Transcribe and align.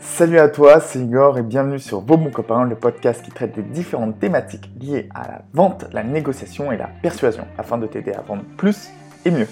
Salut 0.00 0.38
à 0.38 0.48
toi, 0.48 0.78
c'est 0.78 1.00
Igor 1.00 1.38
et 1.38 1.42
bienvenue 1.42 1.80
sur 1.80 2.00
Vos 2.00 2.16
bons 2.16 2.30
le 2.64 2.74
podcast 2.76 3.20
qui 3.24 3.32
traite 3.32 3.56
des 3.56 3.62
différentes 3.62 4.20
thématiques 4.20 4.70
liées 4.80 5.08
à 5.12 5.26
la 5.26 5.42
vente, 5.52 5.86
la 5.92 6.04
négociation 6.04 6.70
et 6.70 6.76
la 6.76 6.88
persuasion, 7.02 7.44
afin 7.58 7.78
de 7.78 7.86
t'aider 7.86 8.12
à 8.12 8.20
vendre 8.20 8.44
plus 8.56 8.90
et 9.24 9.32
mieux. 9.32 9.48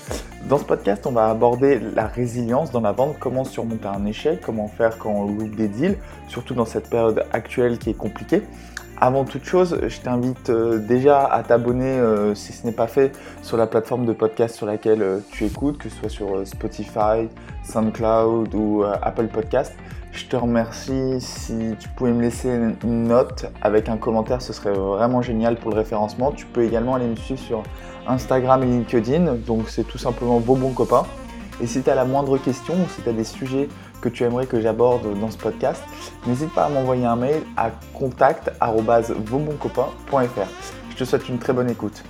Dans 0.49 0.59
ce 0.59 0.65
podcast, 0.65 1.05
on 1.07 1.11
va 1.11 1.29
aborder 1.29 1.81
la 1.81 2.07
résilience 2.07 2.71
dans 2.71 2.81
la 2.81 2.93
vente, 2.93 3.17
comment 3.19 3.43
surmonter 3.43 3.89
un 3.89 4.07
échec, 4.07 4.41
comment 4.41 4.69
faire 4.69 4.99
quand 4.99 5.11
on 5.11 5.27
loupe 5.27 5.57
des 5.57 5.67
deals, 5.67 5.99
surtout 6.29 6.55
dans 6.55 6.65
cette 6.65 6.89
période 6.89 7.25
actuelle 7.33 7.79
qui 7.79 7.91
est 7.91 7.97
compliquée. 7.97 8.43
Avant 8.99 9.25
toute 9.25 9.45
chose, 9.45 9.79
je 9.87 10.01
t'invite 10.01 10.49
euh, 10.49 10.79
déjà 10.79 11.27
à 11.27 11.43
t'abonner 11.43 11.85
euh, 11.85 12.35
si 12.35 12.55
ce 12.55 12.67
n'est 12.67 12.73
pas 12.73 12.87
fait 12.87 13.13
sur 13.43 13.59
la 13.59 13.67
plateforme 13.67 14.07
de 14.07 14.15
podcast 14.15 14.55
sur 14.55 14.65
laquelle 14.65 15.03
euh, 15.03 15.19
tu 15.33 15.45
écoutes, 15.45 15.77
que 15.77 15.91
ce 15.91 15.97
soit 15.97 16.09
sur 16.09 16.47
Spotify, 16.47 17.29
SoundCloud 17.63 18.55
ou 18.55 18.85
Apple 19.03 19.27
Podcast. 19.27 19.75
Je 20.17 20.25
te 20.25 20.37
remercie 20.37 21.21
si 21.21 21.77
tu 21.79 21.89
pouvais 21.91 22.11
me 22.11 22.23
laisser 22.23 22.49
une 22.83 23.05
note 23.05 23.53
avec 23.61 23.91
un 23.91 23.99
commentaire, 23.99 24.41
ce 24.41 24.55
serait 24.55 24.73
vraiment 24.73 25.21
génial 25.21 25.57
pour 25.57 25.73
le 25.73 25.77
référencement. 25.77 26.33
Tu 26.33 26.47
peux 26.47 26.65
également 26.65 26.95
aller 26.95 27.07
me 27.07 27.17
suivre 27.17 27.39
sur 27.39 27.63
Instagram 28.09 28.63
et 28.63 28.67
LinkedIn, 28.67 29.35
donc 29.47 29.69
c'est 29.69 29.85
tout 29.85 29.99
simplement 29.99 30.39
vos 30.39 30.55
bons 30.55 30.73
copains. 30.73 31.05
Et 31.61 31.67
si 31.67 31.83
tu 31.83 31.91
as 31.91 31.95
la 31.95 32.07
moindre 32.07 32.39
question 32.39 32.73
ou 32.73 32.89
si 32.89 33.03
tu 33.03 33.11
as 33.11 33.13
des 33.13 33.25
sujets 33.25 33.69
que 34.01 34.09
tu 34.09 34.25
aimerais 34.25 34.47
que 34.47 34.59
j'aborde 34.59 35.03
dans 35.21 35.31
ce 35.31 35.37
podcast, 35.37 35.83
n'hésite 36.27 36.55
pas 36.55 36.65
à 36.65 36.71
m'envoyer 36.71 37.05
un 37.05 37.17
mail 37.17 37.43
à 37.59 37.69
contact@vosbonscopains.fr. 37.93 40.49
Je 40.91 40.97
te 40.97 41.05
souhaite 41.05 41.29
une 41.29 41.39
très 41.39 41.53
bonne 41.53 41.69
écoute. 41.69 42.03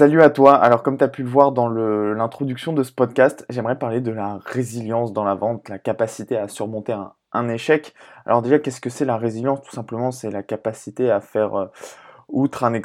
Salut 0.00 0.22
à 0.22 0.30
toi. 0.30 0.54
Alors 0.54 0.82
comme 0.82 0.96
tu 0.96 1.04
as 1.04 1.08
pu 1.08 1.22
le 1.22 1.28
voir 1.28 1.52
dans 1.52 1.68
l'introduction 1.68 2.72
de 2.72 2.82
ce 2.82 2.90
podcast, 2.90 3.44
j'aimerais 3.50 3.78
parler 3.78 4.00
de 4.00 4.10
la 4.10 4.38
résilience 4.46 5.12
dans 5.12 5.24
la 5.24 5.34
vente, 5.34 5.68
la 5.68 5.78
capacité 5.78 6.38
à 6.38 6.48
surmonter 6.48 6.96
un, 7.34 7.48
échec. 7.50 7.92
Alors 8.24 8.40
déjà, 8.40 8.58
qu'est-ce 8.58 8.80
que 8.80 8.88
c'est 8.88 9.04
la 9.04 9.18
résilience? 9.18 9.60
Tout 9.60 9.72
simplement, 9.72 10.10
c'est 10.10 10.30
la 10.30 10.42
capacité 10.42 11.10
à 11.10 11.20
faire 11.20 11.54
euh, 11.54 11.66
outre 12.28 12.64
un, 12.64 12.80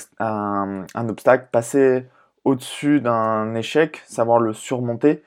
un 0.93 1.07
obstacle, 1.07 1.47
passer 1.53 2.05
au-dessus 2.43 2.99
d'un 2.99 3.55
échec, 3.55 4.03
savoir 4.07 4.39
le 4.39 4.51
surmonter 4.51 5.23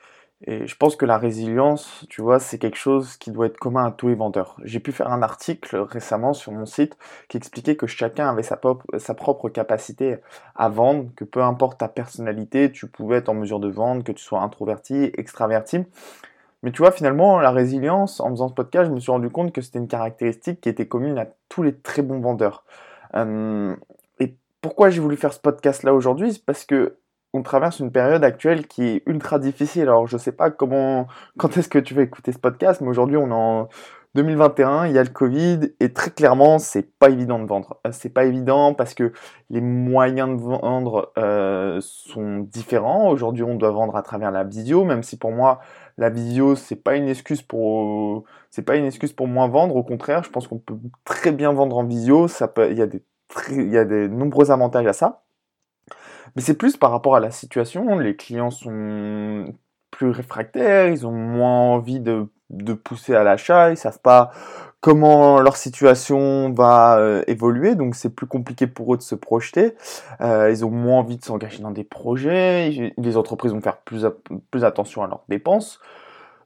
et 0.47 0.67
je 0.67 0.75
pense 0.77 0.95
que 0.95 1.05
la 1.05 1.17
résilience, 1.17 2.05
tu 2.09 2.21
vois, 2.21 2.39
c'est 2.39 2.59
quelque 2.59 2.77
chose 2.77 3.17
qui 3.17 3.31
doit 3.31 3.47
être 3.47 3.57
commun 3.57 3.85
à 3.85 3.91
tous 3.91 4.07
les 4.07 4.15
vendeurs. 4.15 4.55
J'ai 4.63 4.79
pu 4.79 4.93
faire 4.93 5.11
un 5.11 5.21
article 5.21 5.75
récemment 5.75 6.31
sur 6.33 6.53
mon 6.53 6.65
site 6.65 6.97
qui 7.27 7.35
expliquait 7.35 7.75
que 7.75 7.87
chacun 7.87 8.29
avait 8.29 8.43
sa, 8.43 8.55
propre, 8.55 9.49
capacité 9.49 10.17
à 10.55 10.69
vendre, 10.69 11.09
que 11.17 11.25
peu 11.25 11.43
importe 11.43 11.79
ta 11.79 11.89
personnalité, 11.89 12.71
tu 12.71 12.87
pouvais 12.87 13.17
être 13.17 13.27
en 13.27 13.33
mesure 13.33 13.59
de 13.59 13.67
vendre, 13.67 14.03
que 14.03 14.13
tu 14.13 14.23
sois 14.23 14.39
introverti, 14.41 15.11
extraverti. 15.17 15.79
Mais 16.63 16.71
tu 16.71 16.81
vois, 16.81 16.91
finalement, 16.91 17.39
la 17.39 17.51
résilience, 17.51 18.21
en 18.21 18.29
faisant 18.29 18.47
ce 18.47 18.53
podcast, 18.53 18.89
je 18.89 18.93
me 18.93 18.99
suis 19.01 19.11
rendu 19.11 19.29
compte 19.29 19.51
que 19.51 19.61
c'était 19.61 19.79
une 19.79 19.87
caractéristique 19.89 20.61
qui 20.61 20.69
était 20.69 20.87
commune 20.87 21.17
à 21.17 21.27
tous 21.49 21.63
les 21.63 21.75
très 21.75 22.01
bons 22.01 22.19
vendeurs. 22.21 22.63
Euh, 23.15 23.75
et 24.19 24.35
pourquoi 24.61 24.89
j'ai 24.89 25.01
voulu 25.01 25.17
faire 25.17 25.33
ce 25.33 25.39
podcast-là 25.39 25.93
aujourd'hui 25.93 26.33
C'est 26.33 26.45
parce 26.45 26.63
que 26.65 26.95
on 27.33 27.43
traverse 27.43 27.79
une 27.79 27.91
période 27.91 28.23
actuelle 28.23 28.67
qui 28.67 28.83
est 28.83 29.03
ultra 29.05 29.39
difficile. 29.39 29.83
Alors, 29.83 30.07
je 30.07 30.17
sais 30.17 30.31
pas 30.31 30.49
comment, 30.49 31.07
quand 31.37 31.57
est-ce 31.57 31.69
que 31.69 31.79
tu 31.79 31.93
vas 31.93 32.01
écouter 32.01 32.31
ce 32.31 32.39
podcast, 32.39 32.81
mais 32.81 32.87
aujourd'hui, 32.87 33.17
on 33.17 33.29
est 33.29 33.33
en 33.33 33.69
2021, 34.15 34.87
il 34.87 34.93
y 34.93 34.97
a 34.97 35.03
le 35.03 35.09
Covid, 35.09 35.71
et 35.79 35.93
très 35.93 36.09
clairement, 36.09 36.57
c'est 36.57 36.97
pas 36.97 37.09
évident 37.09 37.37
de 37.37 37.45
vendre. 37.45 37.79
Euh, 37.85 37.91
c'est 37.91 38.09
pas 38.09 38.25
évident 38.25 38.73
parce 38.73 38.95
que 38.95 39.13
les 39.51 39.61
moyens 39.61 40.35
de 40.35 40.41
vendre 40.41 41.11
euh, 41.19 41.77
sont 41.81 42.39
différents. 42.39 43.09
Aujourd'hui, 43.09 43.43
on 43.43 43.55
doit 43.55 43.69
vendre 43.71 43.95
à 43.95 44.01
travers 44.01 44.31
la 44.31 44.43
visio, 44.43 44.83
même 44.83 45.03
si 45.03 45.17
pour 45.17 45.31
moi, 45.31 45.59
la 45.99 46.09
visio, 46.09 46.55
c'est 46.55 46.75
pas 46.75 46.95
une 46.95 47.07
excuse 47.07 47.43
pour, 47.43 48.23
c'est 48.49 48.63
pas 48.63 48.77
une 48.77 48.85
excuse 48.85 49.13
pour 49.13 49.27
moins 49.27 49.47
vendre. 49.47 49.75
Au 49.75 49.83
contraire, 49.83 50.23
je 50.23 50.31
pense 50.31 50.47
qu'on 50.47 50.57
peut 50.57 50.77
très 51.05 51.31
bien 51.31 51.53
vendre 51.53 51.77
en 51.77 51.83
visio. 51.85 52.27
Il 52.57 52.77
y 52.77 52.81
a 52.81 52.87
des, 52.87 53.03
il 53.51 53.69
y 53.69 53.77
a 53.77 53.85
des 53.85 54.07
nombreux 54.09 54.49
avantages 54.49 54.87
à 54.87 54.93
ça. 54.93 55.21
Mais 56.35 56.41
c'est 56.41 56.53
plus 56.53 56.77
par 56.77 56.91
rapport 56.91 57.15
à 57.15 57.19
la 57.19 57.31
situation. 57.31 57.97
Les 57.97 58.15
clients 58.15 58.51
sont 58.51 59.53
plus 59.91 60.09
réfractaires, 60.09 60.87
ils 60.87 61.05
ont 61.05 61.11
moins 61.11 61.73
envie 61.73 61.99
de, 61.99 62.27
pousser 62.73 63.15
à 63.15 63.23
l'achat, 63.23 63.71
ils 63.71 63.77
savent 63.77 63.99
pas 63.99 64.31
comment 64.81 65.41
leur 65.41 65.57
situation 65.57 66.53
va 66.53 66.97
euh, 66.97 67.21
évoluer, 67.27 67.75
donc 67.75 67.95
c'est 67.95 68.09
plus 68.09 68.27
compliqué 68.27 68.65
pour 68.65 68.93
eux 68.93 68.97
de 68.97 69.01
se 69.01 69.15
projeter. 69.15 69.75
Euh, 70.21 70.49
ils 70.49 70.65
ont 70.65 70.71
moins 70.71 70.99
envie 70.99 71.17
de 71.17 71.23
s'engager 71.23 71.61
dans 71.61 71.71
des 71.71 71.83
projets, 71.83 72.93
les 72.97 73.17
entreprises 73.17 73.51
vont 73.51 73.61
faire 73.61 73.77
plus, 73.77 74.05
plus 74.51 74.63
attention 74.63 75.03
à 75.03 75.07
leurs 75.07 75.23
dépenses. 75.27 75.79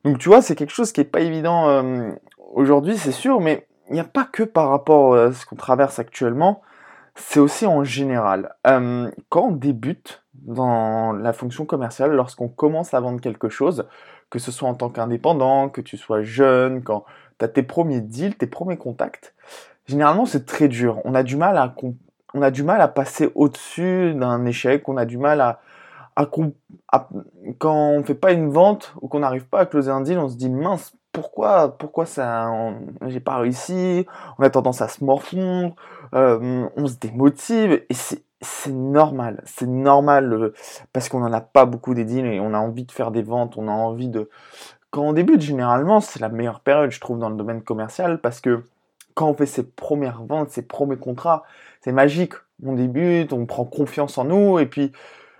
Donc 0.03 0.17
tu 0.17 0.29
vois, 0.29 0.41
c'est 0.41 0.55
quelque 0.55 0.73
chose 0.73 0.91
qui 0.91 1.01
est 1.01 1.05
pas 1.05 1.21
évident 1.21 1.69
euh, 1.69 2.11
aujourd'hui, 2.53 2.97
c'est 2.97 3.11
sûr, 3.11 3.39
mais 3.39 3.67
il 3.89 3.93
n'y 3.93 3.99
a 3.99 4.05
pas 4.05 4.25
que 4.25 4.43
par 4.43 4.69
rapport 4.69 5.15
à 5.15 5.31
ce 5.31 5.45
qu'on 5.45 5.55
traverse 5.55 5.99
actuellement 5.99 6.61
c'est 7.15 7.39
aussi 7.39 7.65
en 7.65 7.83
général. 7.83 8.55
Euh, 8.67 9.09
quand 9.29 9.47
on 9.47 9.51
débute 9.51 10.23
dans 10.33 11.13
la 11.13 11.33
fonction 11.33 11.65
commerciale, 11.65 12.11
lorsqu'on 12.11 12.47
commence 12.47 12.93
à 12.93 12.99
vendre 12.99 13.21
quelque 13.21 13.49
chose, 13.49 13.87
que 14.29 14.39
ce 14.39 14.51
soit 14.51 14.67
en 14.67 14.73
tant 14.73 14.89
qu'indépendant, 14.89 15.69
que 15.69 15.81
tu 15.81 15.97
sois 15.97 16.23
jeune, 16.23 16.81
quand 16.83 17.05
tu 17.39 17.45
as 17.45 17.47
tes 17.47 17.63
premiers 17.63 18.01
deals, 18.01 18.35
tes 18.35 18.47
premiers 18.47 18.77
contacts, 18.77 19.35
généralement 19.85 20.25
c'est 20.25 20.45
très 20.45 20.67
dur. 20.67 21.01
On 21.05 21.13
a 21.13 21.23
du 21.23 21.37
mal 21.37 21.57
à, 21.57 21.75
on 22.33 22.41
a 22.41 22.51
du 22.51 22.63
mal 22.63 22.81
à 22.81 22.87
passer 22.87 23.31
au-dessus 23.35 24.13
d'un 24.15 24.45
échec, 24.45 24.89
on 24.89 24.97
a 24.97 25.05
du 25.05 25.17
mal 25.17 25.39
à, 25.39 25.61
à, 26.15 26.25
quand 26.25 27.75
on 27.75 28.03
fait 28.03 28.15
pas 28.15 28.31
une 28.31 28.49
vente 28.49 28.93
ou 29.01 29.07
qu'on 29.07 29.19
n'arrive 29.19 29.45
pas 29.45 29.59
à 29.59 29.65
closer 29.65 29.91
un 29.91 30.01
deal, 30.01 30.17
on 30.17 30.29
se 30.29 30.35
dit 30.35 30.49
mince, 30.49 30.95
pourquoi, 31.13 31.77
pourquoi 31.77 32.05
ça, 32.05 32.51
j'ai 33.07 33.21
pas 33.21 33.37
réussi, 33.37 34.05
on 34.37 34.43
a 34.43 34.49
tendance 34.49 34.81
à 34.81 34.89
se 34.89 35.03
morfondre, 35.03 35.75
euh, 36.13 36.67
on 36.75 36.87
se 36.87 36.95
démotive, 36.95 37.83
et 37.89 37.93
c'est, 37.93 38.71
normal, 38.71 39.41
c'est 39.45 39.67
normal, 39.67 40.33
euh, 40.33 40.53
parce 40.91 41.07
qu'on 41.07 41.19
n'en 41.19 41.31
a 41.31 41.39
pas 41.39 41.65
beaucoup 41.65 41.93
des 41.93 42.03
deals 42.03 42.25
et 42.25 42.39
on 42.41 42.53
a 42.53 42.57
envie 42.57 42.83
de 42.83 42.91
faire 42.91 43.11
des 43.11 43.21
ventes, 43.21 43.55
on 43.57 43.69
a 43.69 43.71
envie 43.71 44.09
de... 44.09 44.29
Quand 44.89 45.03
on 45.03 45.13
débute, 45.13 45.41
généralement, 45.41 46.01
c'est 46.01 46.19
la 46.19 46.29
meilleure 46.29 46.59
période, 46.59 46.91
je 46.91 46.99
trouve, 46.99 47.19
dans 47.19 47.29
le 47.29 47.35
domaine 47.35 47.61
commercial, 47.61 48.19
parce 48.19 48.41
que 48.41 48.63
quand 49.13 49.29
on 49.29 49.33
fait 49.35 49.45
ses 49.45 49.63
premières 49.63 50.23
ventes, 50.23 50.49
ses 50.49 50.63
premiers 50.63 50.97
contrats, 50.97 51.43
c'est 51.81 51.91
magique. 51.91 52.33
On 52.65 52.73
débute, 52.73 53.33
on 53.33 53.45
prend 53.45 53.65
confiance 53.65 54.17
en 54.17 54.25
nous, 54.25 54.59
et 54.59 54.65
puis 54.65 54.91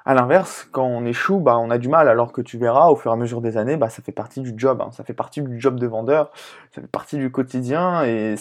à 0.06 0.14
l'inverse, 0.14 0.68
quand 0.72 0.86
on 0.86 1.06
échoue, 1.06 1.40
bah, 1.40 1.58
on 1.58 1.70
a 1.70 1.78
du 1.78 1.88
mal, 1.88 2.10
alors 2.10 2.32
que 2.32 2.42
tu 2.42 2.58
verras, 2.58 2.90
au 2.90 2.96
fur 2.96 3.12
et 3.12 3.14
à 3.14 3.18
mesure 3.18 3.42
des 3.42 3.58
années, 3.58 3.78
bah, 3.78 3.90
ça 3.90 4.02
fait 4.02 4.12
partie 4.12 4.42
du 4.42 4.54
job, 4.58 4.82
hein. 4.82 4.92
ça 4.92 5.04
fait 5.04 5.14
partie 5.14 5.42
du 5.42 5.60
job 5.60 5.80
de 5.80 5.88
vendeur, 5.88 6.32
ça 6.72 6.82
fait 6.82 6.88
partie 6.88 7.18
du 7.18 7.32
quotidien, 7.32 8.04
et 8.04 8.36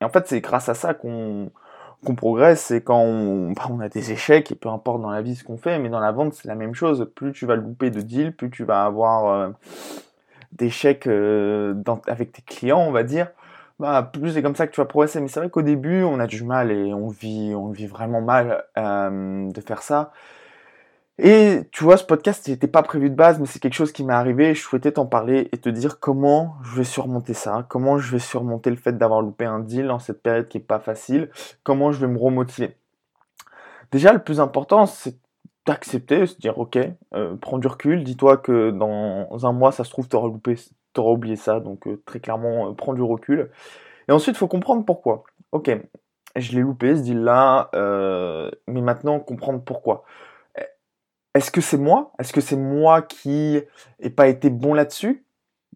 en 0.00 0.08
fait, 0.08 0.28
c'est 0.28 0.40
grâce 0.40 0.68
à 0.68 0.74
ça 0.74 0.94
qu'on, 0.94 1.50
progresse, 2.16 2.70
et 2.70 2.80
quand 2.80 3.00
on, 3.00 3.52
bah, 3.52 3.62
on 3.70 3.80
a 3.80 3.88
des 3.88 4.12
échecs, 4.12 4.52
et 4.52 4.54
peu 4.54 4.68
importe 4.68 5.02
dans 5.02 5.10
la 5.10 5.22
vie 5.22 5.34
ce 5.34 5.44
qu'on 5.44 5.58
fait, 5.58 5.78
mais 5.80 5.88
dans 5.88 6.00
la 6.00 6.12
vente, 6.12 6.34
c'est 6.34 6.46
la 6.46 6.54
même 6.54 6.74
chose. 6.74 7.10
Plus 7.14 7.32
tu 7.32 7.44
vas 7.44 7.56
louper 7.56 7.90
de 7.90 8.00
deals, 8.00 8.34
plus 8.34 8.50
tu 8.50 8.64
vas 8.64 8.84
avoir 8.84 9.26
euh, 9.26 9.48
d'échecs 10.52 11.06
euh, 11.08 11.74
avec 12.06 12.32
tes 12.32 12.42
clients, 12.42 12.80
on 12.80 12.92
va 12.92 13.02
dire, 13.02 13.28
bah, 13.78 14.02
plus 14.12 14.32
c'est 14.32 14.42
comme 14.42 14.56
ça 14.56 14.66
que 14.66 14.72
tu 14.72 14.80
vas 14.80 14.86
progresser. 14.86 15.20
Mais 15.20 15.28
c'est 15.28 15.40
vrai 15.40 15.50
qu'au 15.50 15.62
début, 15.62 16.02
on 16.02 16.20
a 16.20 16.26
du 16.26 16.44
mal 16.44 16.70
et 16.70 16.92
on 16.94 17.08
vit, 17.08 17.52
on 17.54 17.70
vit 17.70 17.86
vraiment 17.86 18.20
mal 18.20 18.64
euh, 18.76 19.50
de 19.50 19.60
faire 19.60 19.82
ça. 19.82 20.12
Et 21.20 21.62
tu 21.72 21.82
vois, 21.82 21.96
ce 21.96 22.04
podcast, 22.04 22.46
n'était 22.48 22.68
pas 22.68 22.82
prévu 22.82 23.10
de 23.10 23.14
base, 23.16 23.40
mais 23.40 23.46
c'est 23.46 23.58
quelque 23.58 23.74
chose 23.74 23.90
qui 23.90 24.04
m'est 24.04 24.12
arrivé. 24.12 24.54
Je 24.54 24.62
souhaitais 24.62 24.92
t'en 24.92 25.06
parler 25.06 25.48
et 25.50 25.58
te 25.58 25.68
dire 25.68 25.98
comment 25.98 26.54
je 26.62 26.76
vais 26.76 26.84
surmonter 26.84 27.34
ça, 27.34 27.66
comment 27.68 27.98
je 27.98 28.12
vais 28.12 28.20
surmonter 28.20 28.70
le 28.70 28.76
fait 28.76 28.96
d'avoir 28.96 29.20
loupé 29.20 29.44
un 29.44 29.58
deal 29.58 29.88
dans 29.88 29.98
cette 29.98 30.22
période 30.22 30.46
qui 30.46 30.58
est 30.58 30.60
pas 30.60 30.78
facile, 30.78 31.28
comment 31.64 31.90
je 31.90 32.00
vais 32.00 32.06
me 32.06 32.18
remotiver. 32.18 32.76
Déjà, 33.90 34.12
le 34.12 34.20
plus 34.20 34.38
important, 34.38 34.86
c'est 34.86 35.16
d'accepter, 35.66 36.26
se 36.26 36.36
dire, 36.38 36.56
ok, 36.58 36.78
euh, 37.14 37.36
prends 37.40 37.58
du 37.58 37.66
recul, 37.66 38.04
dis-toi 38.04 38.36
que 38.36 38.70
dans 38.70 39.46
un 39.46 39.52
mois, 39.52 39.72
ça 39.72 39.82
se 39.84 39.90
trouve, 39.90 40.08
tu 40.08 40.16
auras 40.16 40.28
loupé, 40.28 40.56
oublié 40.96 41.36
ça, 41.36 41.60
donc 41.60 41.86
euh, 41.86 42.02
très 42.06 42.20
clairement, 42.20 42.70
euh, 42.70 42.72
prends 42.74 42.94
du 42.94 43.02
recul. 43.02 43.50
Et 44.08 44.12
ensuite, 44.12 44.36
il 44.36 44.38
faut 44.38 44.48
comprendre 44.48 44.84
pourquoi. 44.84 45.24
Ok, 45.52 45.70
je 46.36 46.52
l'ai 46.52 46.60
loupé 46.60 46.96
ce 46.96 47.02
deal-là, 47.02 47.70
mais 48.66 48.80
maintenant, 48.80 49.18
comprendre 49.18 49.62
pourquoi 49.64 50.04
est-ce 51.34 51.50
que 51.50 51.60
c'est 51.60 51.78
moi? 51.78 52.12
Est-ce 52.18 52.32
que 52.32 52.40
c'est 52.40 52.56
moi 52.56 53.02
qui 53.02 53.60
n'ai 54.02 54.10
pas 54.10 54.28
été 54.28 54.50
bon 54.50 54.74
là-dessus? 54.74 55.24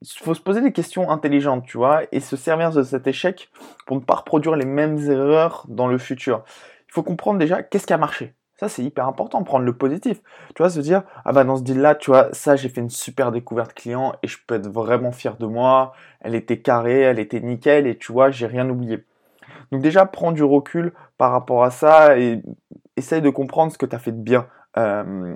Il 0.01 0.09
faut 0.25 0.35
se 0.35 0.41
poser 0.41 0.61
des 0.61 0.73
questions 0.73 1.11
intelligentes, 1.11 1.65
tu 1.65 1.77
vois, 1.77 2.03
et 2.11 2.19
se 2.19 2.37
servir 2.37 2.73
de 2.73 2.83
cet 2.83 3.07
échec 3.07 3.51
pour 3.87 3.97
ne 3.97 4.03
pas 4.03 4.17
reproduire 4.17 4.57
les 4.57 4.65
mêmes 4.65 4.99
erreurs 5.11 5.65
dans 5.69 5.87
le 5.87 5.99
futur. 5.99 6.43
Il 6.89 6.93
faut 6.93 7.03
comprendre 7.03 7.39
déjà 7.39 7.63
qu'est-ce 7.63 7.87
qui 7.87 7.93
a 7.93 7.99
marché. 7.99 8.35
Ça, 8.63 8.69
c'est 8.69 8.83
hyper 8.85 9.09
important, 9.09 9.43
prendre 9.43 9.65
le 9.65 9.77
positif. 9.77 10.23
Tu 10.55 10.63
vois, 10.63 10.71
se 10.71 10.81
dire, 10.81 11.03
ah 11.25 11.33
bah 11.33 11.43
dans 11.43 11.57
ce 11.57 11.63
deal-là, 11.63 11.95
tu 11.95 12.11
vois, 12.11 12.29
ça, 12.33 12.55
j'ai 12.55 12.69
fait 12.69 12.81
une 12.81 12.91
super 12.91 13.33
découverte 13.33 13.75
client 13.75 14.15
et 14.23 14.29
je 14.29 14.39
peux 14.47 14.55
être 14.55 14.69
vraiment 14.69 15.11
fier 15.11 15.37
de 15.37 15.47
moi. 15.47 15.95
Elle 16.21 16.35
était 16.35 16.61
carrée, 16.61 17.01
elle 17.01 17.19
était 17.19 17.41
nickel 17.41 17.87
et 17.87 17.99
tu 17.99 18.13
vois, 18.13 18.31
j'ai 18.31 18.47
rien 18.47 18.69
oublié. 18.69 19.05
Donc 19.73 19.83
déjà, 19.83 20.07
prends 20.07 20.33
du 20.33 20.45
recul 20.45 20.93
par 21.19 21.33
rapport 21.33 21.65
à 21.65 21.71
ça 21.71 22.19
et 22.19 22.43
essaye 22.97 23.23
de 23.23 23.31
comprendre 23.31 23.73
ce 23.73 23.79
que 23.79 23.87
tu 23.87 23.97
as 23.97 23.99
fait 23.99 24.13
de 24.13 24.23
bien. 24.23 24.47
Euh, 24.77 25.35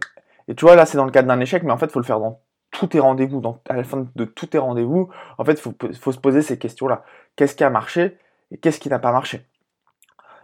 Et 0.49 0.55
tu 0.55 0.65
vois, 0.65 0.77
là, 0.77 0.87
c'est 0.87 0.97
dans 0.97 1.05
le 1.05 1.11
cadre 1.11 1.29
d'un 1.29 1.41
échec, 1.41 1.63
mais 1.63 1.73
en 1.73 1.79
fait, 1.79 1.87
il 1.87 1.93
faut 1.93 2.01
le 2.01 2.05
faire 2.05 2.21
dans 2.21 2.41
tous 2.71 2.89
tes 2.89 3.01
rendez-vous, 3.01 3.43
à 3.69 3.75
la 3.75 3.85
fin 3.85 4.07
de 4.15 4.25
tous 4.25 4.47
tes 4.47 4.59
rendez-vous. 4.59 5.09
En 5.39 5.45
fait, 5.45 5.53
il 5.53 5.97
faut, 5.97 6.13
se 6.13 6.19
poser 6.19 6.43
ces 6.43 6.59
questions-là. 6.59 7.05
Qu'est-ce 7.37 7.55
qui 7.57 7.65
a 7.65 7.71
marché 7.71 8.19
et 8.51 8.59
qu'est-ce 8.59 8.81
qui 8.81 8.89
n'a 8.89 8.99
pas 8.99 9.13
marché? 9.13 9.47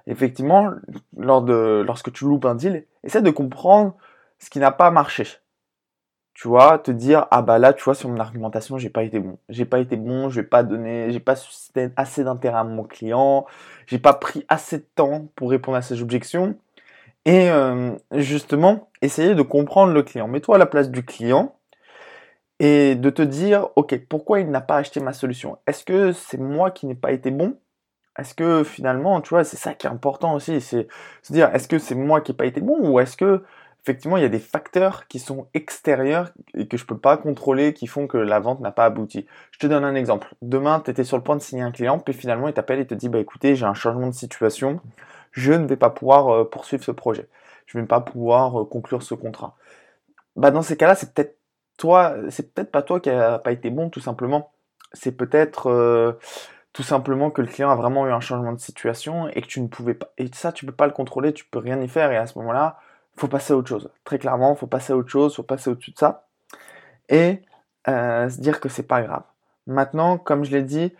Effectivement, 0.06 0.72
lorsque 1.16 2.12
tu 2.12 2.24
loupes 2.24 2.44
un 2.44 2.54
deal, 2.54 2.86
essaie 3.04 3.22
de 3.22 3.30
comprendre 3.30 3.94
ce 4.38 4.50
qui 4.50 4.58
n'a 4.58 4.72
pas 4.72 4.90
marché. 4.90 5.26
Tu 6.34 6.48
vois, 6.48 6.78
te 6.78 6.90
dire 6.90 7.26
ah 7.30 7.42
bah 7.42 7.58
là, 7.58 7.74
tu 7.74 7.84
vois, 7.84 7.94
sur 7.94 8.08
mon 8.08 8.18
argumentation, 8.18 8.78
j'ai 8.78 8.88
pas 8.88 9.02
été 9.02 9.20
bon. 9.20 9.38
J'ai 9.50 9.66
pas 9.66 9.78
été 9.78 9.96
bon, 9.96 10.30
je 10.30 10.40
vais 10.40 10.46
pas 10.46 10.62
donner, 10.62 11.12
j'ai 11.12 11.20
pas 11.20 11.36
suscité 11.36 11.90
assez 11.96 12.24
d'intérêt 12.24 12.58
à 12.58 12.64
mon 12.64 12.84
client, 12.84 13.46
j'ai 13.86 13.98
pas 13.98 14.14
pris 14.14 14.44
assez 14.48 14.78
de 14.78 14.86
temps 14.94 15.26
pour 15.36 15.50
répondre 15.50 15.76
à 15.76 15.82
ses 15.82 16.00
objections. 16.00 16.56
Et 17.24 17.50
euh, 17.50 17.92
justement, 18.12 18.90
essayer 19.00 19.34
de 19.34 19.42
comprendre 19.42 19.92
le 19.92 20.02
client. 20.02 20.28
Mets-toi 20.28 20.56
à 20.56 20.58
la 20.58 20.66
place 20.66 20.90
du 20.90 21.04
client 21.04 21.54
et 22.58 22.94
de 22.94 23.10
te 23.10 23.22
dire, 23.22 23.68
ok, 23.76 24.06
pourquoi 24.08 24.40
il 24.40 24.50
n'a 24.50 24.60
pas 24.60 24.76
acheté 24.76 25.00
ma 25.00 25.12
solution? 25.12 25.58
Est-ce 25.66 25.84
que 25.84 26.12
c'est 26.12 26.38
moi 26.38 26.70
qui 26.70 26.86
n'ai 26.86 26.94
pas 26.94 27.12
été 27.12 27.30
bon? 27.30 27.56
Est-ce 28.18 28.34
que 28.34 28.62
finalement, 28.64 29.20
tu 29.20 29.30
vois, 29.30 29.44
c'est 29.44 29.56
ça 29.56 29.74
qui 29.74 29.86
est 29.86 29.90
important 29.90 30.34
aussi, 30.34 30.60
c'est 30.60 30.86
se 31.22 31.32
dire, 31.32 31.50
est-ce 31.54 31.66
que 31.68 31.78
c'est 31.78 31.94
moi 31.94 32.20
qui 32.20 32.32
n'ai 32.32 32.36
pas 32.36 32.46
été 32.46 32.60
bon 32.60 32.78
ou 32.80 33.00
est-ce 33.00 33.16
que 33.16 33.42
effectivement 33.82 34.16
il 34.16 34.22
y 34.22 34.26
a 34.26 34.28
des 34.28 34.38
facteurs 34.38 35.08
qui 35.08 35.18
sont 35.18 35.48
extérieurs 35.54 36.30
et 36.54 36.68
que 36.68 36.76
je 36.76 36.84
peux 36.84 36.98
pas 36.98 37.16
contrôler 37.16 37.72
qui 37.74 37.86
font 37.86 38.06
que 38.06 38.18
la 38.18 38.38
vente 38.38 38.60
n'a 38.60 38.70
pas 38.70 38.84
abouti. 38.84 39.26
Je 39.50 39.58
te 39.58 39.66
donne 39.66 39.84
un 39.84 39.94
exemple. 39.94 40.34
Demain, 40.42 40.80
tu 40.80 40.90
étais 40.90 41.04
sur 41.04 41.16
le 41.16 41.22
point 41.22 41.36
de 41.36 41.42
signer 41.42 41.62
un 41.62 41.72
client, 41.72 41.98
puis 41.98 42.14
finalement 42.14 42.48
il 42.48 42.54
t'appelle 42.54 42.80
et 42.80 42.86
te 42.86 42.94
dit, 42.94 43.08
bah 43.08 43.18
écoutez, 43.18 43.56
j'ai 43.56 43.66
un 43.66 43.74
changement 43.74 44.08
de 44.08 44.14
situation 44.14 44.80
je 45.32 45.52
ne 45.52 45.66
vais 45.66 45.76
pas 45.76 45.90
pouvoir 45.90 46.28
euh, 46.28 46.44
poursuivre 46.48 46.84
ce 46.84 46.90
projet. 46.90 47.28
Je 47.66 47.78
ne 47.78 47.82
vais 47.82 47.88
pas 47.88 48.00
pouvoir 48.00 48.60
euh, 48.60 48.64
conclure 48.64 49.02
ce 49.02 49.14
contrat. 49.14 49.56
Bah 50.36 50.50
dans 50.50 50.62
ces 50.62 50.76
cas-là, 50.76 50.94
c'est 50.94 51.12
peut-être 51.12 51.38
toi, 51.78 52.14
c'est 52.30 52.54
peut-être 52.54 52.70
pas 52.70 52.82
toi 52.82 53.00
qui 53.00 53.10
a 53.10 53.38
pas 53.38 53.52
été 53.52 53.70
bon 53.70 53.90
tout 53.90 54.00
simplement. 54.00 54.52
C'est 54.92 55.12
peut-être 55.12 55.70
euh, 55.70 56.12
tout 56.72 56.82
simplement 56.82 57.30
que 57.30 57.42
le 57.42 57.48
client 57.48 57.70
a 57.70 57.76
vraiment 57.76 58.06
eu 58.06 58.12
un 58.12 58.20
changement 58.20 58.52
de 58.52 58.60
situation 58.60 59.28
et 59.28 59.40
que 59.42 59.46
tu 59.46 59.60
ne 59.60 59.68
pouvais 59.68 59.94
pas. 59.94 60.12
Et 60.18 60.28
ça, 60.32 60.52
tu 60.52 60.66
peux 60.66 60.72
pas 60.72 60.86
le 60.86 60.92
contrôler, 60.92 61.32
tu 61.32 61.44
peux 61.46 61.58
rien 61.58 61.80
y 61.80 61.88
faire. 61.88 62.12
Et 62.12 62.16
à 62.16 62.26
ce 62.26 62.38
moment-là, 62.38 62.78
faut 63.16 63.28
passer 63.28 63.52
à 63.52 63.56
autre 63.56 63.68
chose. 63.68 63.90
Très 64.04 64.18
clairement, 64.18 64.54
faut 64.54 64.66
passer 64.66 64.92
à 64.92 64.96
autre 64.96 65.10
chose, 65.10 65.34
faut 65.34 65.42
passer 65.42 65.70
au-dessus 65.70 65.92
de 65.92 65.98
ça 65.98 66.26
et 67.08 67.42
se 67.86 68.40
dire 68.40 68.60
que 68.60 68.68
c'est 68.68 68.84
pas 68.84 69.02
grave. 69.02 69.24
Maintenant, 69.66 70.16
comme 70.18 70.44
je 70.44 70.52
l'ai 70.52 70.62
dit, 70.62 70.94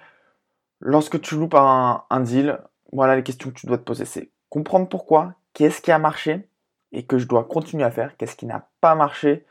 lorsque 0.80 1.20
tu 1.20 1.36
loupes 1.36 1.54
un 1.54 2.20
deal, 2.20 2.58
voilà 2.92 3.16
les 3.16 3.22
questions 3.22 3.50
que 3.50 3.54
tu 3.54 3.66
dois 3.66 3.78
te 3.78 3.82
poser. 3.82 4.04
C'est 4.04 4.30
comprendre 4.48 4.88
pourquoi, 4.88 5.34
qu'est-ce 5.54 5.80
qui 5.80 5.90
a 5.90 5.98
marché 5.98 6.48
et 6.92 7.04
que 7.04 7.18
je 7.18 7.26
dois 7.26 7.44
continuer 7.44 7.84
à 7.84 7.90
faire, 7.90 8.16
qu'est-ce 8.16 8.36
qui 8.36 8.46
n'a 8.46 8.68
pas 8.80 8.94
marché 8.94 9.46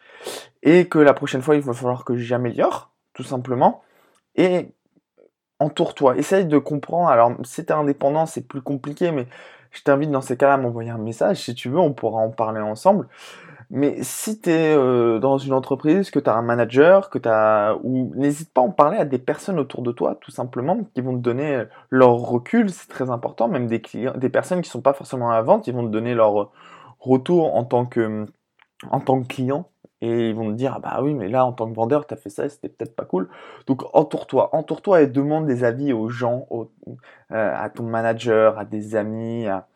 et 0.63 0.87
que 0.87 0.99
la 0.99 1.13
prochaine 1.13 1.41
fois 1.41 1.55
il 1.55 1.61
va 1.61 1.73
falloir 1.73 2.05
que 2.05 2.15
j'améliore, 2.15 2.91
tout 3.13 3.23
simplement. 3.23 3.83
Et 4.35 4.69
entoure-toi, 5.59 6.17
essaye 6.17 6.45
de 6.45 6.57
comprendre. 6.57 7.09
Alors, 7.09 7.33
si 7.43 7.65
tu 7.65 7.71
es 7.71 7.75
indépendant, 7.75 8.25
c'est 8.25 8.47
plus 8.47 8.61
compliqué, 8.61 9.11
mais 9.11 9.27
je 9.71 9.81
t'invite 9.83 10.11
dans 10.11 10.21
ces 10.21 10.37
cas-là 10.37 10.55
à 10.55 10.57
m'envoyer 10.57 10.89
un 10.89 10.97
message. 10.97 11.37
Si 11.37 11.55
tu 11.55 11.69
veux, 11.69 11.79
on 11.79 11.93
pourra 11.93 12.21
en 12.21 12.29
parler 12.29 12.61
ensemble. 12.61 13.07
Mais 13.73 14.03
si 14.03 14.39
tu 14.41 14.49
es 14.49 14.75
euh, 14.75 15.19
dans 15.19 15.37
une 15.37 15.53
entreprise, 15.53 16.11
que 16.11 16.19
tu 16.19 16.29
as 16.29 16.35
un 16.35 16.41
manager, 16.41 17.09
que 17.09 17.17
tu 17.17 17.29
ou 17.83 18.11
n'hésite 18.15 18.53
pas 18.53 18.61
à 18.61 18.65
en 18.65 18.71
parler 18.71 18.97
à 18.97 19.05
des 19.05 19.17
personnes 19.17 19.59
autour 19.59 19.81
de 19.81 19.93
toi, 19.93 20.17
tout 20.21 20.31
simplement, 20.31 20.83
qui 20.93 21.01
vont 21.01 21.13
te 21.13 21.21
donner 21.21 21.63
leur 21.89 22.15
recul, 22.15 22.69
c'est 22.69 22.89
très 22.89 23.09
important, 23.09 23.47
même 23.47 23.67
des 23.67 23.81
clients, 23.81 24.13
des 24.17 24.29
personnes 24.29 24.61
qui 24.61 24.69
sont 24.69 24.81
pas 24.81 24.93
forcément 24.93 25.31
à 25.31 25.35
la 25.35 25.41
vente, 25.41 25.67
ils 25.67 25.73
vont 25.73 25.85
te 25.85 25.91
donner 25.91 26.13
leur 26.13 26.51
retour 26.99 27.55
en 27.55 27.63
tant 27.63 27.85
que 27.85 28.25
en 28.89 28.99
tant 28.99 29.21
que 29.21 29.27
client 29.27 29.70
et 30.01 30.29
ils 30.29 30.35
vont 30.35 30.49
te 30.51 30.55
dire 30.55 30.73
ah 30.75 30.79
bah 30.79 30.99
oui 31.01 31.13
mais 31.13 31.27
là 31.27 31.45
en 31.45 31.53
tant 31.53 31.69
que 31.69 31.75
vendeur 31.75 32.07
tu 32.07 32.13
as 32.13 32.17
fait 32.17 32.29
ça 32.29 32.49
c'était 32.49 32.69
peut-être 32.69 32.95
pas 32.95 33.05
cool 33.05 33.29
donc 33.67 33.83
entoure-toi 33.93 34.55
entoure-toi 34.55 35.01
et 35.01 35.07
demande 35.07 35.45
des 35.45 35.63
avis 35.63 35.93
aux 35.93 36.09
gens 36.09 36.47
euh, 36.51 36.65
à 37.29 37.69
ton 37.69 37.83
manager 37.83 38.57
à 38.57 38.65
des 38.65 38.95
amis 38.95 39.47
à, 39.47 39.67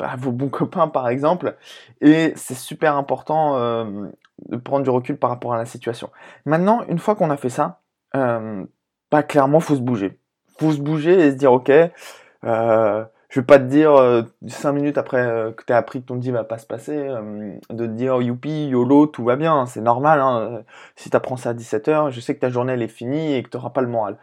à 0.00 0.16
vos 0.16 0.32
bons 0.32 0.48
copains 0.50 0.88
par 0.88 1.08
exemple. 1.08 1.56
Et 2.00 2.32
c'est 2.36 2.54
super 2.54 2.96
important 2.96 3.56
euh, 3.56 4.06
de 4.48 4.56
prendre 4.56 4.84
du 4.84 4.90
recul 4.90 5.16
par 5.16 5.30
rapport 5.30 5.54
à 5.54 5.58
la 5.58 5.66
situation. 5.66 6.10
Maintenant, 6.44 6.82
une 6.88 6.98
fois 6.98 7.14
qu'on 7.14 7.30
a 7.30 7.36
fait 7.36 7.48
ça, 7.48 7.80
euh, 8.14 8.64
bah, 9.10 9.22
clairement, 9.22 9.60
faut 9.60 9.76
se 9.76 9.80
bouger. 9.80 10.18
Faut 10.58 10.72
se 10.72 10.80
bouger 10.80 11.26
et 11.26 11.30
se 11.30 11.36
dire, 11.36 11.52
ok, 11.52 11.70
euh, 12.44 13.04
je 13.28 13.40
vais 13.40 13.46
pas 13.46 13.58
te 13.58 13.64
dire 13.64 13.92
euh, 13.94 14.22
cinq 14.46 14.72
minutes 14.72 14.98
après 14.98 15.20
euh, 15.20 15.52
que 15.52 15.64
tu 15.64 15.72
as 15.72 15.76
appris 15.76 16.00
que 16.00 16.06
ton 16.06 16.16
deal 16.16 16.32
va 16.32 16.44
pas 16.44 16.58
se 16.58 16.66
passer, 16.66 16.96
de 16.96 17.86
te 17.86 17.90
dire 17.90 18.20
youpi, 18.22 18.68
yolo, 18.68 19.06
tout 19.06 19.24
va 19.24 19.36
bien, 19.36 19.66
c'est 19.66 19.80
normal. 19.82 20.20
Hein. 20.20 20.64
Si 20.96 21.10
tu 21.10 21.16
apprends 21.16 21.36
ça 21.36 21.50
à 21.50 21.54
17h, 21.54 22.10
je 22.10 22.20
sais 22.20 22.34
que 22.34 22.40
ta 22.40 22.50
journée 22.50 22.72
elle 22.72 22.82
est 22.82 22.88
finie 22.88 23.34
et 23.34 23.42
que 23.42 23.50
tu 23.50 23.56
n'auras 23.56 23.70
pas 23.70 23.82
le 23.82 23.88
moral. 23.88 24.18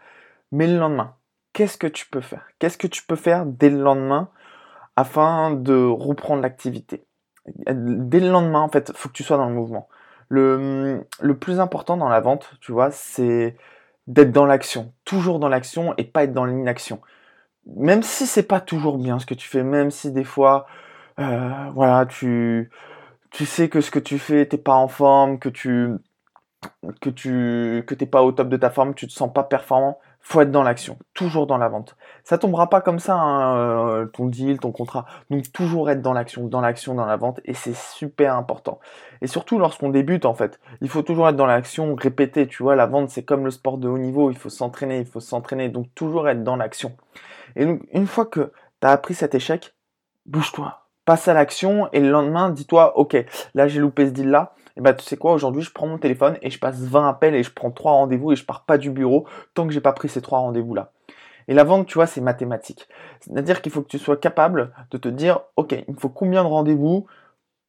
Mais 0.52 0.66
le 0.66 0.78
lendemain, 0.78 1.14
qu'est-ce 1.52 1.78
que 1.78 1.86
tu 1.86 2.06
peux 2.06 2.20
faire? 2.20 2.46
Qu'est-ce 2.58 2.78
que 2.78 2.86
tu 2.86 3.02
peux 3.04 3.16
faire 3.16 3.46
dès 3.46 3.70
le 3.70 3.80
lendemain 3.80 4.28
afin 4.96 5.52
de 5.52 5.86
reprendre 5.86 6.42
l'activité? 6.42 7.06
Dès 7.46 8.20
le 8.20 8.30
lendemain, 8.30 8.60
en 8.60 8.68
fait, 8.68 8.92
faut 8.96 9.08
que 9.08 9.14
tu 9.14 9.22
sois 9.22 9.36
dans 9.36 9.48
le 9.48 9.54
mouvement. 9.54 9.88
Le, 10.28 11.06
le 11.20 11.38
plus 11.38 11.60
important 11.60 11.96
dans 11.96 12.08
la 12.08 12.20
vente, 12.20 12.50
tu 12.60 12.72
vois, 12.72 12.90
c'est 12.90 13.56
d'être 14.06 14.32
dans 14.32 14.46
l'action, 14.46 14.92
toujours 15.04 15.38
dans 15.38 15.48
l'action 15.48 15.94
et 15.98 16.04
pas 16.04 16.24
être 16.24 16.32
dans 16.32 16.44
l'inaction. 16.44 17.00
Même 17.74 18.02
si 18.02 18.26
c'est 18.26 18.44
pas 18.44 18.60
toujours 18.60 18.98
bien 18.98 19.18
ce 19.18 19.26
que 19.26 19.34
tu 19.34 19.48
fais, 19.48 19.64
même 19.64 19.90
si 19.90 20.12
des 20.12 20.24
fois, 20.24 20.66
euh, 21.18 21.50
voilà, 21.74 22.06
tu, 22.06 22.70
tu 23.30 23.46
sais 23.46 23.68
que 23.68 23.80
ce 23.80 23.90
que 23.90 23.98
tu 23.98 24.18
fais, 24.18 24.46
t'es 24.46 24.58
pas 24.58 24.74
en 24.74 24.88
forme, 24.88 25.38
que 25.38 25.48
tu, 25.48 25.90
que 27.00 27.10
tu, 27.10 27.84
que 27.86 27.94
t'es 27.94 28.06
pas 28.06 28.22
au 28.22 28.32
top 28.32 28.48
de 28.48 28.56
ta 28.56 28.70
forme, 28.70 28.94
tu 28.94 29.06
te 29.06 29.12
sens 29.12 29.32
pas 29.32 29.44
performant, 29.44 29.98
faut 30.20 30.40
être 30.40 30.50
dans 30.50 30.62
l'action, 30.64 30.98
toujours 31.14 31.46
dans 31.46 31.58
la 31.58 31.68
vente. 31.68 31.96
Ça 32.24 32.38
tombera 32.38 32.68
pas 32.68 32.80
comme 32.80 32.98
ça, 32.98 33.14
hein, 33.14 33.56
euh, 33.58 34.06
ton 34.06 34.26
deal, 34.26 34.58
ton 34.58 34.72
contrat. 34.72 35.04
Donc 35.30 35.52
toujours 35.52 35.88
être 35.90 36.02
dans 36.02 36.12
l'action, 36.12 36.46
dans 36.48 36.60
l'action, 36.60 36.94
dans 36.94 37.06
la 37.06 37.16
vente, 37.16 37.40
et 37.44 37.54
c'est 37.54 37.76
super 37.76 38.34
important. 38.36 38.80
Et 39.22 39.28
surtout 39.28 39.58
lorsqu'on 39.58 39.90
débute, 39.90 40.24
en 40.24 40.34
fait, 40.34 40.60
il 40.80 40.88
faut 40.88 41.02
toujours 41.02 41.28
être 41.28 41.36
dans 41.36 41.46
l'action, 41.46 41.94
répéter. 41.94 42.48
Tu 42.48 42.62
vois, 42.62 42.74
la 42.74 42.86
vente, 42.86 43.10
c'est 43.10 43.22
comme 43.24 43.44
le 43.44 43.50
sport 43.50 43.78
de 43.78 43.88
haut 43.88 43.98
niveau, 43.98 44.30
il 44.30 44.36
faut 44.36 44.50
s'entraîner, 44.50 44.98
il 44.98 45.06
faut 45.06 45.20
s'entraîner, 45.20 45.68
donc 45.68 45.86
toujours 45.94 46.28
être 46.28 46.42
dans 46.42 46.56
l'action. 46.56 46.96
Et 47.56 47.66
donc 47.66 47.82
une 47.92 48.06
fois 48.06 48.26
que 48.26 48.52
tu 48.80 48.86
as 48.86 48.90
appris 48.90 49.14
cet 49.14 49.34
échec, 49.34 49.74
bouge-toi, 50.26 50.86
passe 51.04 51.28
à 51.28 51.34
l'action, 51.34 51.88
et 51.92 52.00
le 52.00 52.10
lendemain, 52.10 52.50
dis-toi, 52.50 52.96
ok, 52.98 53.16
là 53.54 53.66
j'ai 53.66 53.80
loupé 53.80 54.06
ce 54.06 54.12
deal 54.12 54.30
là 54.30 54.52
et 54.76 54.82
bah 54.82 54.92
tu 54.92 55.04
sais 55.04 55.16
quoi, 55.16 55.32
aujourd'hui 55.32 55.62
je 55.62 55.72
prends 55.72 55.86
mon 55.86 55.98
téléphone 55.98 56.36
et 56.42 56.50
je 56.50 56.58
passe 56.58 56.78
20 56.80 57.08
appels 57.08 57.34
et 57.34 57.42
je 57.42 57.50
prends 57.50 57.70
3 57.70 57.92
rendez-vous 57.92 58.32
et 58.32 58.36
je 58.36 58.44
pars 58.44 58.64
pas 58.64 58.76
du 58.76 58.90
bureau 58.90 59.26
tant 59.54 59.66
que 59.66 59.72
j'ai 59.72 59.80
pas 59.80 59.92
pris 59.92 60.08
ces 60.08 60.20
3 60.20 60.38
rendez-vous 60.38 60.74
là. 60.74 60.92
Et 61.48 61.54
la 61.54 61.64
vente, 61.64 61.86
tu 61.86 61.94
vois, 61.94 62.06
c'est 62.06 62.20
mathématique. 62.20 62.88
C'est-à-dire 63.20 63.62
qu'il 63.62 63.70
faut 63.70 63.82
que 63.82 63.88
tu 63.88 63.98
sois 63.98 64.16
capable 64.16 64.72
de 64.90 64.98
te 64.98 65.08
dire, 65.08 65.40
ok, 65.54 65.72
il 65.86 65.94
me 65.94 65.98
faut 65.98 66.08
combien 66.08 66.42
de 66.42 66.48
rendez-vous 66.48 67.06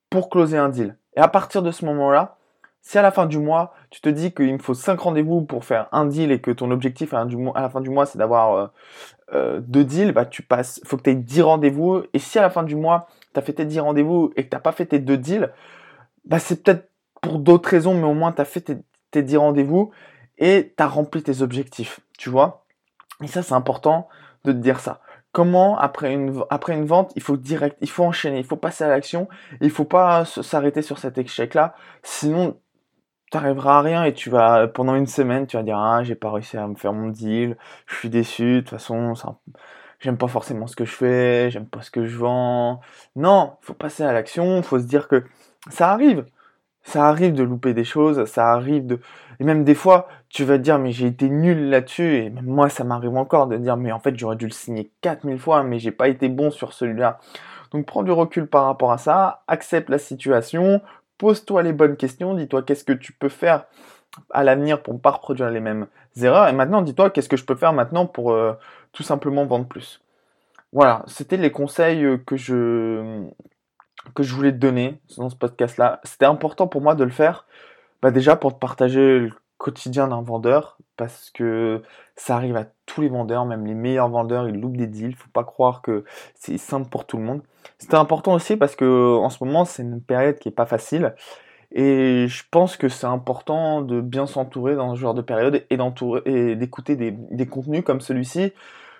pour 0.09 0.29
closer 0.29 0.57
un 0.57 0.69
deal. 0.69 0.97
Et 1.15 1.19
à 1.19 1.27
partir 1.27 1.61
de 1.61 1.71
ce 1.71 1.85
moment-là, 1.85 2.37
si 2.87 2.97
à 2.97 3.01
la 3.01 3.11
fin 3.11 3.25
du 3.25 3.37
mois, 3.37 3.73
tu 3.89 3.99
te 3.99 4.07
dis 4.07 4.33
qu'il 4.33 4.53
me 4.53 4.59
faut 4.59 4.73
5 4.73 4.97
rendez-vous 4.97 5.41
pour 5.41 5.65
faire 5.65 5.89
un 5.91 6.05
deal 6.05 6.31
et 6.31 6.39
que 6.39 6.51
ton 6.51 6.71
objectif 6.71 7.13
à 7.13 7.25
la 7.25 7.69
fin 7.69 7.81
du 7.81 7.89
mois, 7.89 8.05
c'est 8.05 8.17
d'avoir 8.17 8.53
euh, 8.53 8.67
euh, 9.33 9.59
deux 9.59 9.83
deals, 9.83 10.13
bah 10.13 10.25
tu 10.25 10.41
passes, 10.41 10.79
faut 10.85 10.95
que 10.95 11.03
tu 11.03 11.09
aies 11.09 11.15
10 11.15 11.41
rendez-vous. 11.41 12.03
Et 12.13 12.19
si 12.19 12.39
à 12.39 12.41
la 12.41 12.49
fin 12.49 12.63
du 12.63 12.77
mois, 12.77 13.09
tu 13.33 13.39
as 13.41 13.43
fait 13.43 13.51
tes 13.51 13.65
10 13.65 13.81
rendez-vous 13.81 14.31
et 14.37 14.45
que 14.45 14.49
tu 14.49 14.55
n'as 14.55 14.61
pas 14.61 14.71
fait 14.71 14.85
tes 14.85 14.99
deux 14.99 15.17
deals, 15.17 15.51
bah 16.23 16.39
c'est 16.39 16.63
peut-être 16.63 16.89
pour 17.21 17.39
d'autres 17.39 17.67
raisons, 17.67 17.93
mais 17.93 18.05
au 18.05 18.13
moins 18.13 18.31
tu 18.31 18.39
as 18.39 18.45
fait 18.45 18.61
tes, 18.61 18.77
tes 19.11 19.21
10 19.21 19.35
rendez-vous 19.35 19.91
et 20.37 20.73
tu 20.77 20.81
as 20.81 20.87
rempli 20.87 21.21
tes 21.21 21.41
objectifs, 21.41 21.99
tu 22.17 22.29
vois. 22.29 22.63
Et 23.21 23.27
ça, 23.27 23.43
c'est 23.43 23.53
important 23.53 24.07
de 24.45 24.53
te 24.53 24.57
dire 24.59 24.79
ça. 24.79 25.01
Comment, 25.33 25.77
après 25.77 26.13
une, 26.13 26.41
après 26.49 26.73
une 26.73 26.85
vente, 26.85 27.11
il 27.17 27.21
faut 27.21 27.35
direct, 27.35 27.75
il 27.81 27.89
faut 27.89 28.05
enchaîner, 28.05 28.37
il 28.37 28.45
faut 28.45 28.55
passer 28.55 28.85
à 28.85 28.87
l'action, 28.87 29.27
il 29.59 29.71
faut 29.71 29.83
pas 29.83 30.23
s'arrêter 30.23 30.81
sur 30.81 30.99
cet 30.99 31.17
échec-là, 31.17 31.75
sinon 32.01 32.57
tu 33.31 33.37
n'arriveras 33.37 33.79
à 33.79 33.81
rien 33.81 34.03
et 34.05 34.13
tu 34.13 34.29
vas, 34.29 34.67
pendant 34.67 34.95
une 34.95 35.07
semaine, 35.07 35.47
tu 35.47 35.57
vas 35.57 35.63
dire, 35.63 35.77
ah, 35.77 36.03
j'ai 36.03 36.15
pas 36.15 36.31
réussi 36.31 36.57
à 36.57 36.67
me 36.67 36.75
faire 36.75 36.93
mon 36.93 37.09
deal, 37.09 37.57
je 37.87 37.95
suis 37.95 38.09
déçu, 38.09 38.55
de 38.55 38.59
toute 38.61 38.69
façon, 38.69 39.13
j'aime 39.99 40.17
pas 40.17 40.27
forcément 40.27 40.67
ce 40.67 40.75
que 40.75 40.85
je 40.85 40.93
fais, 40.93 41.51
j'aime 41.51 41.67
pas 41.67 41.81
ce 41.81 41.91
que 41.91 42.05
je 42.05 42.17
vends. 42.17 42.81
Non, 43.15 43.57
faut 43.61 43.73
passer 43.73 44.03
à 44.03 44.13
l'action, 44.13 44.61
faut 44.63 44.79
se 44.79 44.85
dire 44.85 45.07
que 45.07 45.23
ça 45.69 45.91
arrive 45.91 46.25
ça 46.87 47.05
arrive 47.05 47.33
de 47.33 47.43
louper 47.43 47.73
des 47.73 47.83
choses, 47.83 48.23
ça 48.25 48.49
arrive 48.49 48.85
de... 48.85 48.99
Et 49.41 49.43
même 49.43 49.65
des 49.65 49.75
fois, 49.75 50.07
tu 50.29 50.45
vas 50.45 50.57
dire, 50.57 50.79
mais 50.79 50.93
j'ai 50.93 51.07
été 51.07 51.29
nul 51.29 51.69
là-dessus, 51.69 52.15
et 52.15 52.29
moi, 52.29 52.69
ça 52.69 52.85
m'arrive 52.85 53.15
encore 53.17 53.47
de 53.47 53.57
dire, 53.57 53.75
mais 53.75 53.91
en 53.91 53.99
fait, 53.99 54.17
j'aurais 54.17 54.37
dû 54.37 54.45
le 54.45 54.53
signer 54.53 54.89
4000 55.01 55.37
fois, 55.37 55.63
mais 55.63 55.79
j'ai 55.79 55.91
pas 55.91 56.07
été 56.07 56.29
bon 56.29 56.49
sur 56.49 56.71
celui-là. 56.71 57.19
Donc 57.71 57.85
prends 57.85 58.03
du 58.03 58.11
recul 58.11 58.47
par 58.47 58.65
rapport 58.65 58.93
à 58.93 58.97
ça, 58.97 59.43
accepte 59.47 59.89
la 59.89 59.97
situation, 59.97 60.81
pose-toi 61.17 61.63
les 61.63 61.73
bonnes 61.73 61.97
questions, 61.97 62.33
dis-toi 62.33 62.63
qu'est-ce 62.63 62.83
que 62.83 62.93
tu 62.93 63.13
peux 63.13 63.29
faire 63.29 63.65
à 64.31 64.43
l'avenir 64.43 64.81
pour 64.81 64.93
ne 64.93 64.99
pas 64.99 65.11
reproduire 65.11 65.49
les 65.49 65.59
mêmes 65.59 65.87
erreurs, 66.21 66.47
et 66.47 66.53
maintenant, 66.53 66.81
dis-toi 66.81 67.09
qu'est-ce 67.09 67.29
que 67.29 67.37
je 67.37 67.45
peux 67.45 67.55
faire 67.55 67.73
maintenant 67.73 68.05
pour 68.05 68.31
euh, 68.31 68.53
tout 68.91 69.03
simplement 69.03 69.45
vendre 69.45 69.67
plus. 69.67 70.01
Voilà, 70.73 71.03
c'était 71.07 71.37
les 71.37 71.51
conseils 71.51 72.05
que 72.25 72.35
je 72.35 73.25
que 74.15 74.23
je 74.23 74.33
voulais 74.33 74.51
te 74.51 74.57
donner 74.57 75.01
dans 75.17 75.29
ce 75.29 75.35
podcast-là. 75.35 75.99
C'était 76.03 76.25
important 76.25 76.67
pour 76.67 76.81
moi 76.81 76.95
de 76.95 77.03
le 77.03 77.11
faire, 77.11 77.45
bah 78.01 78.11
déjà 78.11 78.35
pour 78.35 78.53
te 78.53 78.59
partager 78.59 79.19
le 79.19 79.31
quotidien 79.57 80.07
d'un 80.07 80.21
vendeur, 80.21 80.76
parce 80.97 81.29
que 81.29 81.81
ça 82.15 82.35
arrive 82.35 82.57
à 82.57 82.65
tous 82.85 83.01
les 83.01 83.09
vendeurs, 83.09 83.45
même 83.45 83.65
les 83.65 83.75
meilleurs 83.75 84.09
vendeurs, 84.09 84.49
ils 84.49 84.59
loupent 84.59 84.77
des 84.77 84.87
deals. 84.87 85.15
Faut 85.15 85.29
pas 85.31 85.43
croire 85.43 85.81
que 85.81 86.03
c'est 86.35 86.57
simple 86.57 86.89
pour 86.89 87.05
tout 87.05 87.17
le 87.17 87.23
monde. 87.23 87.41
C'était 87.77 87.95
important 87.95 88.33
aussi 88.33 88.57
parce 88.57 88.75
que 88.75 89.15
en 89.15 89.29
ce 89.29 89.43
moment, 89.43 89.65
c'est 89.65 89.83
une 89.83 90.01
période 90.01 90.39
qui 90.39 90.49
est 90.49 90.51
pas 90.51 90.65
facile. 90.65 91.13
Et 91.71 92.27
je 92.27 92.43
pense 92.49 92.77
que 92.77 92.89
c'est 92.89 93.07
important 93.07 93.81
de 93.81 94.01
bien 94.01 94.25
s'entourer 94.25 94.75
dans 94.75 94.95
ce 94.95 94.99
genre 94.99 95.13
de 95.13 95.21
période 95.21 95.65
et 95.69 95.77
d'écouter 96.55 96.95
des, 96.95 97.11
des, 97.11 97.45
contenus 97.45 97.83
comme 97.83 98.01
celui-ci. 98.01 98.53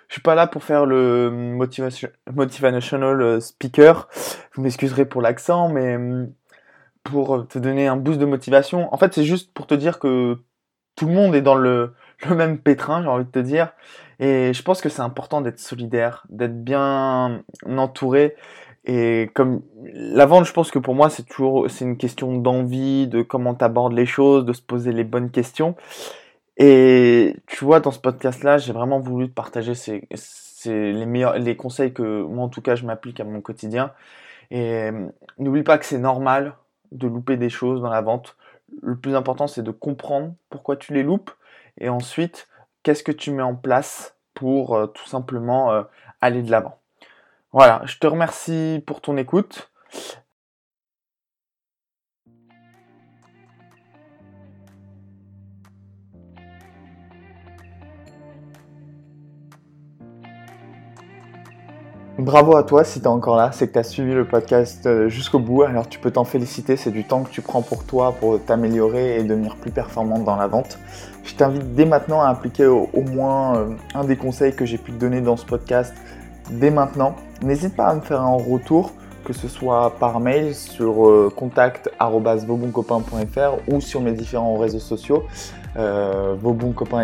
Je 0.08 0.14
suis 0.14 0.22
pas 0.22 0.34
là 0.34 0.46
pour 0.46 0.62
faire 0.64 0.86
le 0.86 1.30
motivation, 1.30 2.08
motivational 2.32 3.40
speaker. 3.40 4.08
Vous 4.54 4.62
m'excuserez 4.62 5.06
pour 5.06 5.22
l'accent, 5.22 5.68
mais 5.70 5.96
hum, 5.96 6.32
pour 7.04 7.46
te 7.48 7.58
donner 7.58 7.88
un 7.88 7.96
boost 7.96 8.18
de 8.18 8.26
motivation. 8.26 8.92
En 8.92 8.98
fait, 8.98 9.14
c'est 9.14 9.24
juste 9.24 9.52
pour 9.54 9.66
te 9.66 9.74
dire 9.74 9.98
que 9.98 10.38
tout 10.98 11.06
le 11.06 11.14
monde 11.14 11.34
est 11.34 11.42
dans 11.42 11.54
le, 11.54 11.94
même 12.28 12.58
pétrin, 12.58 13.02
j'ai 13.02 13.08
envie 13.08 13.24
de 13.24 13.30
te 13.30 13.38
dire. 13.38 13.72
Et 14.20 14.52
je 14.52 14.62
pense 14.62 14.80
que 14.80 14.88
c'est 14.88 15.02
important 15.02 15.40
d'être 15.40 15.60
solidaire, 15.60 16.26
d'être 16.28 16.62
bien 16.62 17.42
entouré. 17.64 18.34
Et 18.84 19.30
comme 19.34 19.62
la 19.84 20.26
vente, 20.26 20.44
je 20.44 20.52
pense 20.52 20.70
que 20.70 20.78
pour 20.78 20.94
moi, 20.94 21.08
c'est 21.08 21.22
toujours 21.22 21.68
une 21.80 21.96
question 21.96 22.36
d'envie, 22.36 23.06
de 23.06 23.22
comment 23.22 23.54
tu 23.54 23.64
abordes 23.64 23.92
les 23.92 24.06
choses, 24.06 24.44
de 24.44 24.52
se 24.52 24.62
poser 24.62 24.92
les 24.92 25.04
bonnes 25.04 25.30
questions. 25.30 25.76
Et 26.56 27.36
tu 27.46 27.64
vois, 27.64 27.78
dans 27.78 27.92
ce 27.92 28.00
podcast-là, 28.00 28.58
j'ai 28.58 28.72
vraiment 28.72 28.98
voulu 28.98 29.28
te 29.28 29.34
partager 29.34 29.74
ces, 29.74 30.08
les 30.66 31.56
conseils 31.56 31.92
que 31.92 32.22
moi, 32.22 32.44
en 32.44 32.48
tout 32.48 32.62
cas, 32.62 32.74
je 32.74 32.84
m'applique 32.84 33.20
à 33.20 33.24
mon 33.24 33.40
quotidien. 33.40 33.92
Et 34.50 34.90
n'oublie 35.38 35.62
pas 35.62 35.78
que 35.78 35.84
c'est 35.84 35.98
normal 35.98 36.54
de 36.90 37.06
louper 37.06 37.36
des 37.36 37.50
choses 37.50 37.82
dans 37.82 37.90
la 37.90 38.00
vente. 38.00 38.36
Le 38.82 38.96
plus 38.96 39.14
important, 39.14 39.46
c'est 39.46 39.62
de 39.62 39.70
comprendre 39.70 40.34
pourquoi 40.50 40.76
tu 40.76 40.94
les 40.94 41.02
loupes 41.02 41.30
et 41.78 41.88
ensuite, 41.88 42.48
qu'est-ce 42.82 43.02
que 43.02 43.12
tu 43.12 43.30
mets 43.30 43.42
en 43.42 43.54
place 43.54 44.16
pour 44.34 44.76
euh, 44.76 44.86
tout 44.86 45.06
simplement 45.06 45.72
euh, 45.72 45.82
aller 46.20 46.42
de 46.42 46.50
l'avant. 46.50 46.78
Voilà, 47.52 47.82
je 47.84 47.98
te 47.98 48.06
remercie 48.06 48.82
pour 48.86 49.00
ton 49.00 49.16
écoute. 49.16 49.70
Bravo 62.18 62.56
à 62.56 62.64
toi 62.64 62.82
si 62.82 62.98
tu 62.98 63.04
es 63.04 63.08
encore 63.08 63.36
là, 63.36 63.52
c'est 63.52 63.68
que 63.68 63.74
tu 63.74 63.78
as 63.78 63.84
suivi 63.84 64.12
le 64.12 64.24
podcast 64.24 64.84
euh, 64.86 65.08
jusqu'au 65.08 65.38
bout, 65.38 65.62
alors 65.62 65.88
tu 65.88 66.00
peux 66.00 66.10
t'en 66.10 66.24
féliciter, 66.24 66.76
c'est 66.76 66.90
du 66.90 67.04
temps 67.04 67.22
que 67.22 67.30
tu 67.30 67.42
prends 67.42 67.62
pour 67.62 67.84
toi 67.84 68.10
pour 68.18 68.44
t'améliorer 68.44 69.20
et 69.20 69.22
devenir 69.22 69.54
plus 69.54 69.70
performante 69.70 70.24
dans 70.24 70.34
la 70.34 70.48
vente. 70.48 70.80
Je 71.22 71.36
t'invite 71.36 71.76
dès 71.76 71.84
maintenant 71.84 72.20
à 72.20 72.26
appliquer 72.26 72.66
au, 72.66 72.88
moins 73.02 73.56
euh, 73.56 73.66
un 73.94 74.02
des 74.02 74.16
conseils 74.16 74.52
que 74.52 74.66
j'ai 74.66 74.78
pu 74.78 74.90
te 74.90 74.98
donner 74.98 75.20
dans 75.20 75.36
ce 75.36 75.46
podcast 75.46 75.94
dès 76.50 76.70
maintenant. 76.70 77.14
N'hésite 77.40 77.76
pas 77.76 77.86
à 77.86 77.94
me 77.94 78.00
faire 78.00 78.22
un 78.22 78.36
retour, 78.36 78.90
que 79.24 79.32
ce 79.32 79.46
soit 79.46 79.94
par 80.00 80.18
mail 80.18 80.56
sur 80.56 81.06
euh, 81.06 81.32
ou 83.68 83.80
sur 83.80 84.00
mes 84.00 84.12
différents 84.12 84.56
réseaux 84.56 84.80
sociaux, 84.80 85.22
euh, 85.76 86.34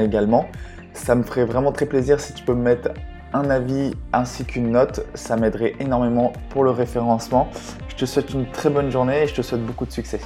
également. 0.01 0.47
Ça 0.93 1.15
me 1.15 1.23
ferait 1.23 1.45
vraiment 1.45 1.71
très 1.71 1.87
plaisir 1.87 2.19
si 2.19 2.33
tu 2.33 2.43
peux 2.43 2.55
me 2.55 2.63
mettre 2.63 2.91
un 3.35 3.51
avis 3.51 3.93
ainsi 4.13 4.45
qu'une 4.45 4.71
note. 4.71 5.05
Ça 5.15 5.37
m'aiderait 5.37 5.75
énormément 5.81 6.33
pour 6.49 6.65
le 6.65 6.71
référencement. 6.71 7.51
Je 7.89 7.97
te 7.97 8.07
souhaite 8.07 8.33
une 8.33 8.47
très 8.51 8.71
bonne 8.71 8.91
journée 8.91 9.25
et 9.25 9.27
je 9.27 9.35
te 9.35 9.43
souhaite 9.43 9.65
beaucoup 9.67 9.85
de 9.85 9.93
succès. 9.93 10.21